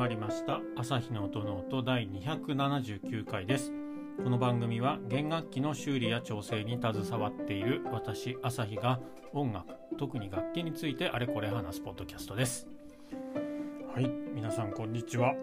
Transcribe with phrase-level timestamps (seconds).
[0.00, 0.62] まりました。
[0.78, 3.70] 朝日の音の音第279回です。
[4.24, 8.98] この番組は弦楽器の修理や調整に携わっている私朝日が
[9.34, 9.66] 音楽
[9.98, 12.66] 特に楽器についてあれこれ話すポッドキャストです。
[13.94, 14.08] はい。
[14.34, 15.34] 皆さんこんにちは。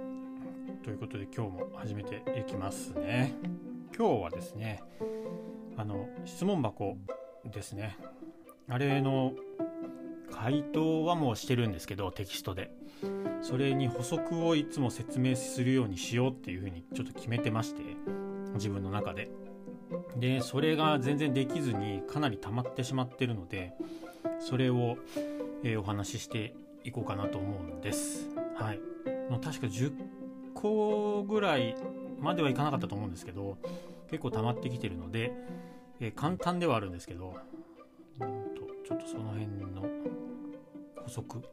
[0.84, 3.36] ということで今日も始めていきますね。
[3.96, 4.82] 今日はですね
[5.78, 6.98] あの質問箱
[7.46, 7.96] ですね。
[8.68, 9.34] あれの
[10.32, 12.72] 回答はもうしてるんですけどテキストで
[13.42, 17.82] それに補足をいつも説明するようにしようっていうふうにちょっと決めてまして
[18.54, 19.30] 自分の中で。
[20.18, 23.74] でそれが全然できずにかなり溜まってしまってるので
[24.40, 24.98] それを、
[25.64, 28.28] えー、お話ししていこうかなと思うんです。
[28.56, 28.80] はい。
[29.42, 29.92] 確か10
[30.54, 31.76] 個ぐらい
[32.20, 33.58] まではいかなかったと思うんですけど
[34.10, 35.34] 結構溜まってきてるので、
[36.00, 37.36] えー、簡単ではあるんですけど
[38.20, 39.84] うんとちょっとその辺の
[41.04, 41.44] 補足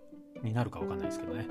[0.44, 1.48] になるかわかんないですけどね。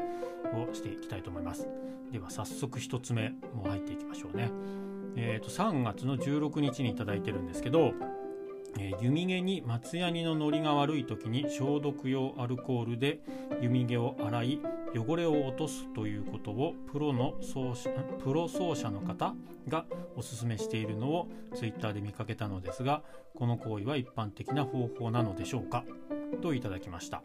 [0.53, 1.67] をしていきたいと思います。
[2.11, 4.51] では早速1つ目も入っていきましょうね。
[5.15, 7.93] えーと、3月の16日に頂いてるんですけど、
[8.79, 13.19] えー、弓毛に松ヤニのノリが悪い時に消毒用アルコールで
[13.61, 14.59] 弓毛を洗い
[14.95, 17.89] 汚れを落とすということをプロの奏者
[18.23, 19.35] プロ奏者の方
[19.67, 19.85] が
[20.15, 23.03] おすすめしているのをツイッターで見かけたのですが
[23.35, 25.83] この行為は一般的な方法なのでしょうか？
[26.41, 27.21] といただきました。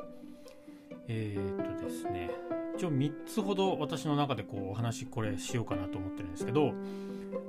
[1.08, 2.30] えー、っとですね
[2.76, 6.72] 一応3つほど私の中でこうお話これしようかなと思ってるんですけど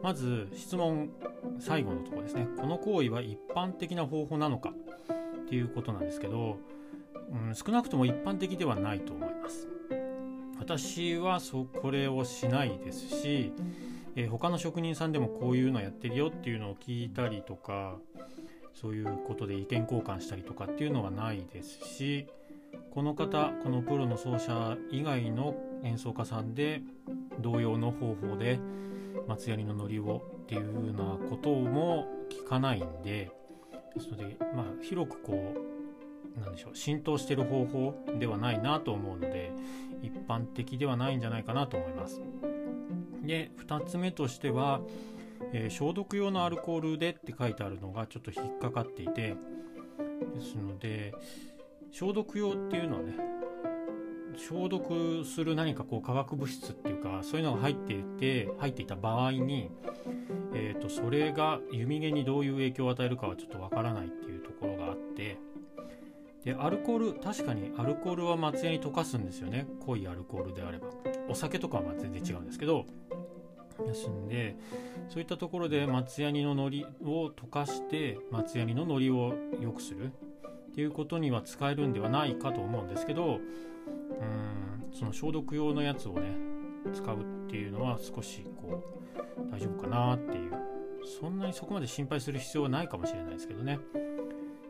[0.02, 1.10] まず質問
[1.60, 2.48] 最後のところですね。
[2.58, 6.58] この行為は一般的な方法なのかっていうことなんですけど、
[7.32, 9.68] うん、少なくとも一般的ではないと思います。
[10.58, 13.52] 私はそこれをしないですし、
[14.16, 17.98] えー、他の職人さんでもこういうのやってるよっていうのを聞いたりとか
[18.74, 22.28] そういうことで意見交換したりとかっていうのはないですし
[22.92, 26.82] この方このプロの奏者以外の演奏家さんで
[27.40, 28.60] 同様の方法で
[29.28, 33.32] 松ヤニのノリをっていうようなことも聞かないんで
[33.96, 35.54] ですので、まあ、広くこ
[36.38, 39.52] うなんでしょう浸透してる方法ではないなと思うので
[40.02, 42.22] 一般的ではないんじゃないかなと思います。
[43.24, 44.82] で2つ目としては、
[45.54, 49.36] えー、消毒用のアルコールでって書いてあるのがちょっと引っかかっていて
[50.34, 51.14] ですので
[51.92, 53.16] 消毒用っていうのはね
[54.38, 59.70] 消毒する何かこう化学物質っていうかそういうのが入っていて入っていた場合に、
[60.54, 65.38] えーと、それが弓毛にどういう影響を与えるかはちょっとわからないっていうところがあって
[66.46, 69.68] でアルコール確かにアルコールは松ヤに溶かすんですよね。
[69.86, 70.88] 濃いアルコールであれば。
[71.28, 72.86] お酒とかはま全然違うんですけど
[73.86, 74.56] ですんで
[75.10, 80.12] そういったところで松ヤニの海苔を溶かして松ヤニの海苔を良くする。
[80.72, 86.36] っていうことには使えるんではないかと思うんですけどうんその消毒用のやつをね
[86.94, 88.84] 使うっていうのは少しこ
[89.38, 90.70] う大丈夫かなっていう。
[91.06, 93.80] そんなにそこまで心配する必要はないかもしれないですけどね。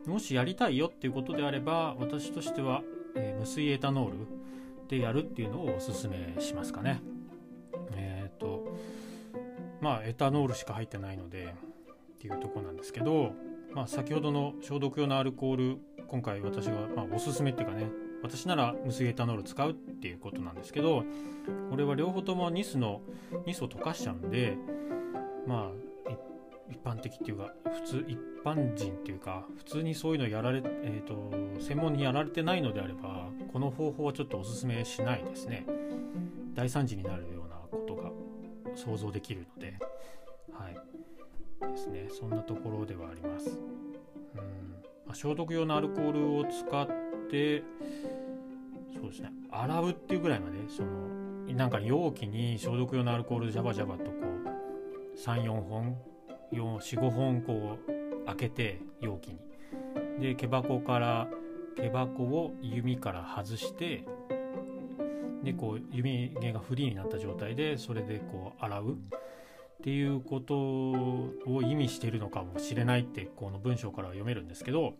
[0.06, 2.82] もしやりたいよっていうことであれば私としては、
[3.14, 4.16] えー、無水エタノール
[4.88, 7.02] でやるっていうのをおすすめしますかね。
[7.92, 8.74] えっ、ー、と
[9.80, 11.54] まあエタノールしか入ってないので
[12.14, 13.32] っていうとこなんですけど、
[13.74, 17.86] まあ、先ほどの消毒用のアルコール今回私が、まあ、おすすめっていうかね
[18.22, 21.04] 私なら無水エタノール使うっていうことなんですけど
[21.70, 23.00] これは両方ともニスの
[23.46, 24.56] ニスを溶かしちゃうんで
[25.46, 25.90] まあ
[26.70, 35.66] 一般的っていうか普通一般人っていうか普通にそういうのやられ、えーと、専門にやられてないのであればこの方法はちょっとおすすめしないですね。
[36.54, 38.10] 大惨事になるようなことが
[38.76, 39.89] 想像できるので。
[41.70, 42.08] ですね。
[42.10, 43.50] そんなところではあります。
[43.50, 44.40] うん、
[45.06, 46.86] まあ、消毒用のアルコールを使っ
[47.30, 47.62] て
[48.94, 49.32] そうですね。
[49.50, 50.88] 洗うっていうぐらいまでその
[51.54, 55.96] なんか容器に消毒用のアルコールジャバジャバとこう34本
[56.52, 59.38] 45本こう開けて容器に。
[60.20, 61.28] で毛箱から
[61.76, 64.04] 毛箱を弓から外して
[65.42, 68.96] でこう弓毛がフリーになった状態でそれでこう洗う。
[69.80, 74.92] っていうことを意味してるのかもしれないってこの文章から読めるんですけど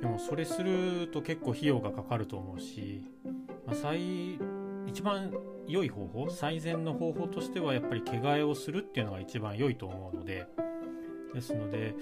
[0.00, 3.04] でもそれすると結構費用がかかると思うし、
[3.64, 4.34] まあ、最
[4.88, 5.32] 一番
[5.68, 10.48] 良い方法最善の方法としてはやっぱり毛替えをするっていうのが一番良いと思うので
[11.32, 11.94] ですので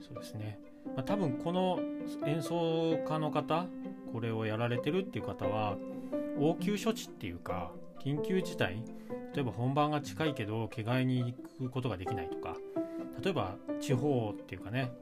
[0.00, 0.58] そうですね、
[0.96, 1.78] まあ、多分この
[2.26, 3.66] 演奏家の方
[4.12, 5.76] これをやられてるっていう方は
[6.40, 7.70] 応急処置っていうか
[8.04, 8.82] 緊急事態
[9.34, 12.56] 例えば本番が近いけど毛替えに行くことができないとか
[13.22, 14.92] 例えば地方っていうかね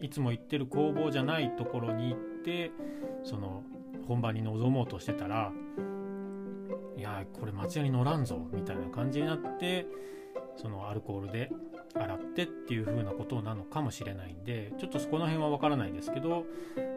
[0.00, 2.70] いつも行ってる工房じゃないところに行って
[3.24, 3.62] その
[4.06, 5.52] 本番に臨もうとしてたら
[6.96, 9.86] いやこれ松屋に乗らんぞみたいな感じになって
[10.56, 11.50] そのアルコールで
[11.94, 16.44] 洗ってっていう風なことなのかもしれないんでちょっとそこの辺はわからないですけど、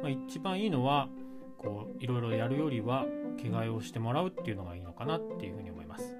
[0.01, 1.09] まあ、一番いいのは
[1.57, 3.05] こういろいろやるよりは
[3.37, 6.17] 着替えをしてもらうっていうのがいいのかなっていうふうに思います。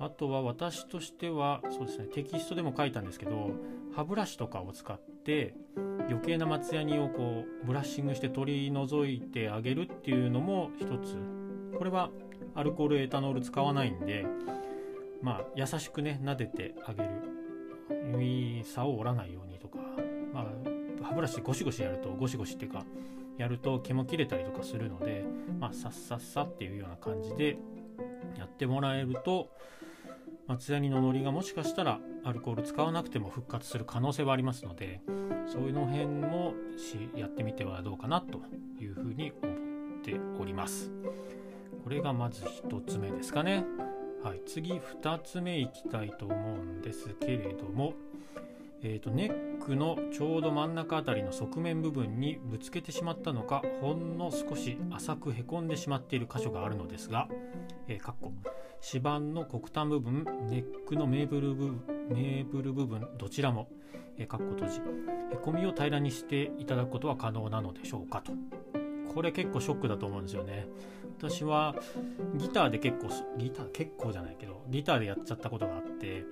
[0.00, 3.50] あとは私としてはそうですねテキストでも書いたんですけど
[3.94, 5.54] 歯ブラシとかを使って
[6.08, 11.16] 余計な松ヤニをこうブラッシングして取り除いてあげるっていうのも一つ。
[11.76, 12.10] これは
[12.54, 14.26] アルコールエタノール使わないんで
[15.22, 17.08] まあ優しくね撫でてあげる。
[18.12, 19.78] 指差を折らないようにとか
[20.32, 22.84] まあ歯ブラシゴシゴシやるとゴシゴシっていうか
[23.38, 25.24] やると毛も切れたりとかするので、
[25.60, 27.56] まあ、さっさっさっていうような感じで
[28.36, 29.50] やってもらえると
[30.46, 35.00] 松ヤニの海苔がもしかしたらアルコール使わなくても復活する可能性はありますので
[35.46, 36.54] そういうの辺も
[37.14, 38.40] やってみてはどうかなと
[38.80, 39.52] いうふうに思
[40.00, 40.90] っております。
[41.84, 43.64] これがまず1つ目ですかね。
[44.22, 47.94] はい次2つ目いきたいと思うんですけれども
[48.82, 57.28] えーと、ネックのちょうど真ん中あたりの側面部分にぶつけてしまったのかほんの少し浅くへこんでしまっている箇所があるのですが、
[57.88, 58.32] えー、かっこ
[58.84, 63.68] 指板の黒端部分ネックのメーブル部分メーブル部分どちらも、
[64.16, 64.80] えー、かっこ閉じ。
[65.32, 68.32] へこみを平らにしていただくことは可能なのでしょうかと。
[69.12, 70.68] これ結構ショックだと思うんですよね。
[71.18, 71.74] 私は
[72.36, 76.24] ギターで結構ギター結構じゃないけどギターでやっちゃったことがあって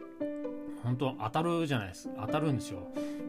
[0.87, 2.09] 本当当たるじゃないです。
[2.17, 2.79] 当たるんですよ。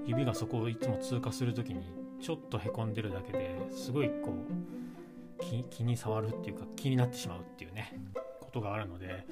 [0.06, 1.82] 指がそこをいつも通過する時に
[2.22, 8.00] ちょっとへこんでるだけですごいこう気に触るっていうか気になってしまうっていうね
[8.40, 9.26] ことがあるので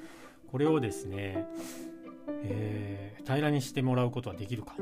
[0.50, 1.46] これをですね、
[2.42, 4.74] えー、平らにしてもらうことはできるか。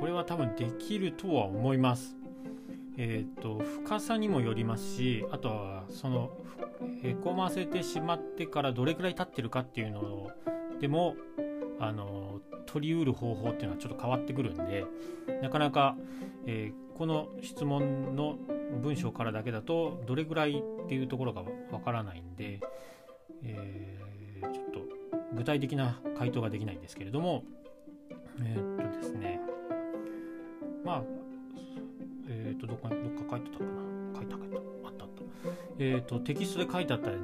[0.00, 2.16] これは多分できるとは思います。
[2.96, 6.30] えっ、ー、と深さにもよりますしあとはその
[7.02, 10.30] へこませてしまってからどれくらい経ってるかっていうの
[10.80, 11.16] でも
[11.82, 14.86] あの取りうる方法っていうのはちょっと変わってくるんで
[15.42, 15.96] なかなか、
[16.46, 18.36] えー、この質問の
[18.82, 21.42] 文章からだけだとどれぐらいっていうところが
[21.72, 22.60] わからないんで、
[23.42, 24.80] えー、ちょっと
[25.34, 27.42] 具体的な回答ができないんですけれども
[28.40, 29.40] えー、っとですね。
[30.84, 31.02] まあ
[32.28, 33.70] えー、っとどっかどっか書いてたかな。
[34.16, 35.22] 書いた書いたあったあった。
[35.78, 37.16] えー、っとテキストで書いてあったの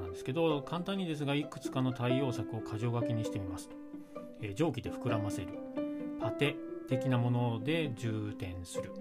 [0.00, 3.83] なんですけど簡単にですがいくつかの対応策を箇条書きにしてみますと。
[4.44, 5.48] えー、蒸気で膨らませる。
[6.20, 6.56] パテ
[6.88, 8.92] 的なもので充填する、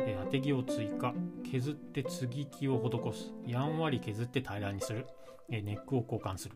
[0.00, 1.14] え、当て木を追加。
[1.50, 3.32] 削って継ぎ木を施す。
[3.46, 5.06] やんわり削って平らにする、
[5.50, 6.54] え、ネックを交換する。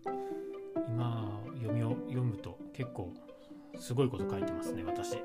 [0.88, 3.12] 今読みを読むと結構
[3.78, 5.12] すごいこと書いてますね私。
[5.12, 5.18] で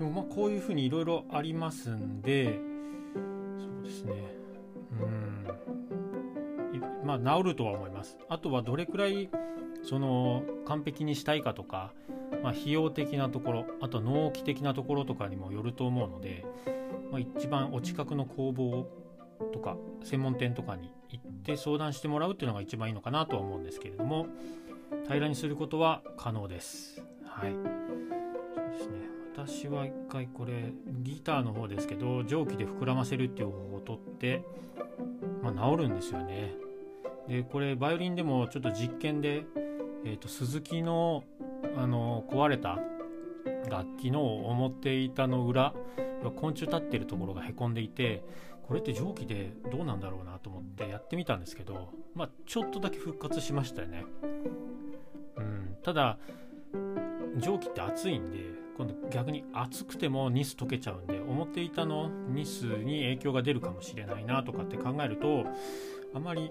[0.00, 2.58] もまあこういうふうにいろいろありますんで
[3.58, 4.12] そうですね。
[5.00, 5.46] うん。
[7.06, 8.18] まあ治るとは思います。
[8.28, 9.30] あとはどれくらい
[9.82, 11.92] その完璧にしたいかとか
[12.42, 16.44] まあ、費用的なところあと納期的なところとかにもよると思うので、
[17.10, 18.88] まあ、一番お近くの工房
[19.52, 24.26] とか専門店とかに行って相談してもらうっていうのが一番いいのかなとは思うんですけれども
[25.04, 27.02] 平らにすることは可能です。
[27.24, 30.72] はいそうですね私は一回これ
[31.02, 34.42] ギターの方ですけど蒸気で膨らませるっていう方法をとって、
[35.42, 36.54] まあ、治るんですよね。
[37.28, 39.44] でこれバイオリンでもちょっと実験で、
[40.04, 41.24] えーと鈴木の
[41.76, 42.78] あの壊れた
[43.68, 45.74] 楽器の表板の裏
[46.36, 48.24] 昆虫立ってるところがへこんでいて
[48.66, 54.04] これって蒸気でどうなんだろうなと思ってやってみたんですけどまあちょっとだけ復活しましたよね。
[55.36, 56.18] うん、ただ
[57.36, 58.38] 蒸気って熱いんで
[58.76, 65.44] 今度逆に熱くてもニス溶けちゃうんで表板のニスに影響が出るかもしれないなとかって考えると
[66.14, 66.50] あまり、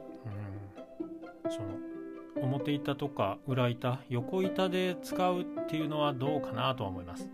[1.45, 1.94] うん、その
[2.35, 7.29] 表板とか裏板横板で使うっていうのはどうかなとは思います。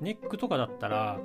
[0.00, 1.18] ネックとかだったら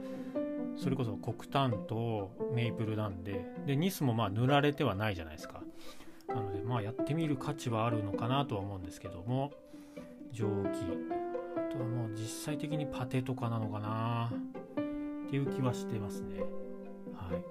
[0.75, 5.61] それこそ黒炭とメイプルなんででニスもまあ塗られてはないじゃないですか。
[6.27, 9.51] なのでまあやってみる価値はあるのかなとは思うんですけども
[10.31, 10.49] 蒸気。
[11.55, 14.31] あとはもう実際的にパテとかなのかな。
[15.27, 16.41] っていう気はしてますね。
[17.15, 17.43] はい。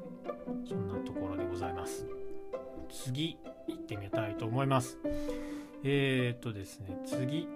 [0.68, 2.06] そんなところでございます。
[2.88, 3.36] 次
[3.66, 4.98] 行ってみたいと思います。
[5.84, 7.48] えー、っとですね、次、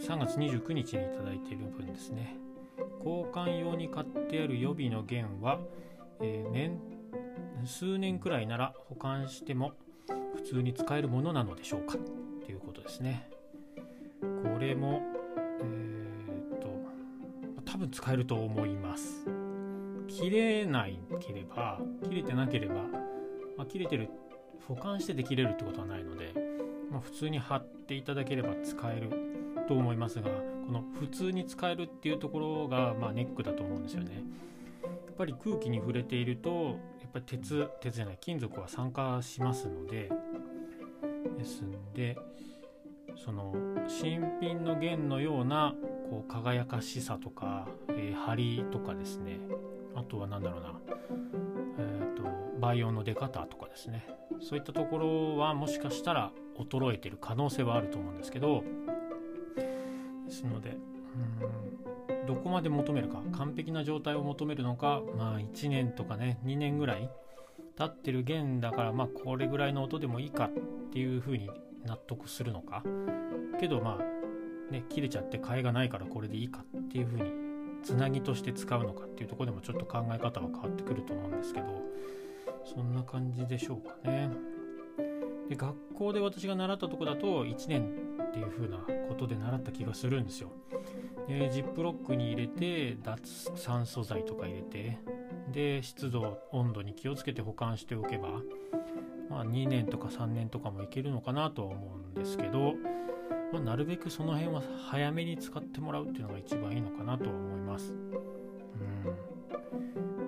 [0.00, 2.36] 3月29日にいただいている分ですね。
[3.04, 5.58] 交換用に買ってある予備の弦は、
[6.20, 6.78] えー、年
[7.64, 9.72] 数年くらいなら保管しても
[10.36, 11.96] 普通に使えるものなのでしょうか？
[12.44, 13.28] ということですね。
[14.20, 15.02] これも、
[15.60, 16.68] えー、っと、
[17.64, 19.26] 多分使えると思います。
[20.06, 22.74] 切れないければ、切れてなければ、
[23.56, 24.08] まあ、切れてる
[24.68, 26.32] 保管してできれるってことはないので、
[26.92, 29.08] まあ、普通に貼っていただければ使える
[29.66, 30.30] と思いますが
[30.66, 34.22] この普通に使えるっていうところがまあネックだと思うんですよね。
[34.82, 36.50] やっぱり空気に触れていると
[37.00, 40.10] やっぱり鉄鉄じゃない金属は酸化しますので
[41.38, 42.16] ですんで
[43.16, 43.54] その
[43.88, 45.74] 新品の弦のような
[46.10, 49.38] こう輝かしさとか、えー、張りとかですね。
[49.94, 50.72] あとは何だろうな、
[51.78, 52.22] えーと、
[52.58, 54.06] 倍音の出方とかですね。
[54.40, 58.64] そういったところはもしかしたら衰えてる可能性はあると思うんですけど
[60.26, 67.10] ですのでうんどこまで求めるか完璧な状態を求めるのかまあ1年とかね2年ぐらい
[67.76, 70.50] 経ってる弦だからまあこれぐらいの音でもいいかっ
[70.92, 71.50] ていうふうに
[71.84, 72.82] 納得するのか
[73.58, 77.32] けどまあね切れちゃって替えがないからこれでいいかっていうふうに
[77.82, 81.66] つなぎとして使うのかっていうとこでもちょっと考え方は変わってくると思うんですけど
[82.64, 84.30] そんな感じでしょうかね。
[85.52, 87.90] で学校で私が習ったとこだと1年
[88.28, 88.78] っていう風な
[89.08, 90.50] ことで習った気がするんですよ。
[91.28, 94.98] でジップロックに入れて脱酸素剤とか入れて
[95.52, 98.40] で湿度温度に気をつけて保管しておけば
[99.28, 102.74] まあ、2年とか3年とかもいけるのかなとは思うんですけど、
[103.50, 107.94] まあ、なるべくその辺は早めに使ってもらうっていうのが一番いいのかなとは思います。
[107.94, 107.96] う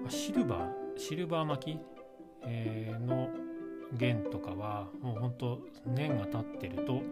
[0.07, 1.81] ん、シルバーシルバー巻き、
[2.47, 3.29] えー、の
[3.97, 7.03] 弦とかはもうほんと年が経ってると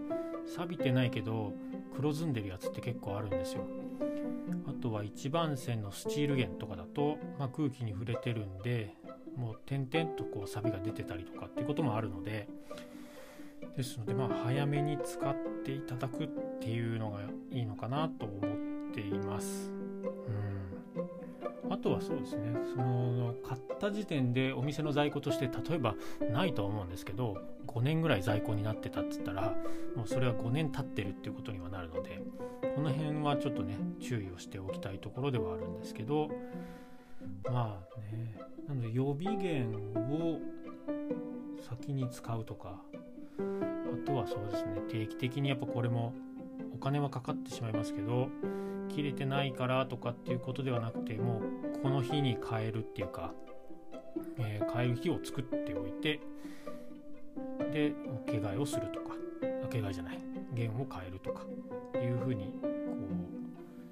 [0.47, 1.53] 錆びてないけど
[1.97, 3.65] 黒ずんでるやつって結構あるんですよ。
[4.67, 8.95] あとは一番線のスチール弦とかだと、まあ、空気に触れてるんで
[9.37, 12.49] もう点々とこうサビが出てたりとかっていうこともあるので
[13.77, 15.35] ですのでまあ早めに使っ
[15.65, 16.29] ていただくっ
[16.61, 17.21] ていうのが
[17.51, 18.37] いいのかなと思
[18.91, 19.71] っています。
[19.71, 21.22] うん
[21.71, 22.53] あとはそうですね。
[22.75, 25.95] その買った時点でお店の在庫として例えば
[26.33, 29.55] ないとは思うんですけど5年ぐらい在庫になってたっつったら
[29.97, 32.21] もうそれは5年経ってるっていうことにはなるので
[32.75, 36.29] この辺はちょっとね注意をしておきたいところではあるんですけど
[37.45, 38.35] まあね
[38.69, 40.41] なので予備源を
[41.69, 42.81] 先に使うとか
[43.39, 46.13] あとはそうですね定期的にやっぱこれも
[46.75, 48.29] お金はかかってしまいますけど
[48.93, 53.33] 切れてないからとかっていうことではなくてもうこの日に変えるっていうか、
[54.39, 56.21] えー、変える日を作っておいて
[57.73, 57.93] で
[58.27, 59.17] 毛替えをするとか
[59.71, 60.19] 毛替えじゃない
[60.55, 61.43] 弦を変えるとか
[61.95, 62.53] いうふうに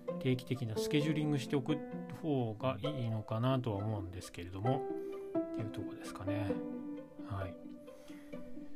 [0.09, 1.78] こう定期的なスケジューリングしておく
[2.23, 4.83] 方がいいのかなとは思うんですけれども
[5.54, 6.50] っていうとこですかね。
[7.26, 7.54] はい。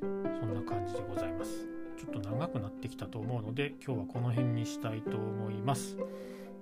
[0.01, 0.07] そ
[0.47, 1.84] んな感じでございます。
[1.97, 5.97] ちょっと長くなってきたと思うので今日はこの辺にしたいと思います、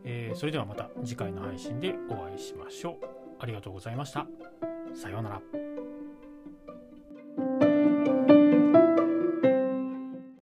[0.05, 3.23] えー、それではまた次回の配信でお会いしましょう。
[3.39, 4.27] ありがとうございました。
[4.95, 5.72] さようなら。